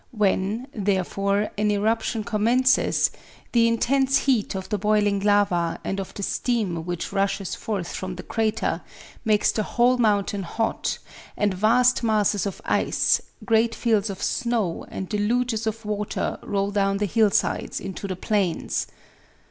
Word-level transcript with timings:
When, 0.09 0.65
therefore, 0.73 1.51
an 1.59 1.69
eruption 1.69 2.23
commences, 2.23 3.11
the 3.51 3.67
intense 3.67 4.17
heat 4.25 4.55
of 4.55 4.67
the 4.69 4.79
boiling 4.79 5.19
lava, 5.19 5.79
and 5.83 5.99
of 5.99 6.11
the 6.15 6.23
steam 6.23 6.85
which 6.87 7.13
rushes 7.13 7.53
forth 7.53 7.89
from 7.93 8.15
the 8.15 8.23
crater, 8.23 8.81
makes 9.23 9.51
the 9.51 9.61
whole 9.61 9.99
mountain 9.99 10.41
hot, 10.41 10.97
and 11.37 11.53
vast 11.53 12.01
masses 12.01 12.47
of 12.47 12.63
ice, 12.65 13.21
great 13.45 13.75
fields 13.75 14.09
of 14.09 14.23
snow, 14.23 14.87
and 14.89 15.07
deluges 15.07 15.67
of 15.67 15.85
water 15.85 16.39
roll 16.41 16.71
down 16.71 16.97
the 16.97 17.05
hill 17.05 17.29
sides 17.29 17.79
into 17.79 18.07
the 18.07 18.15
plains. 18.15 18.87